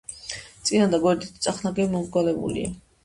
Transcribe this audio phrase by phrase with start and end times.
[0.69, 2.73] წინა და გვერდითი წახნაგები მომრგვალებულია.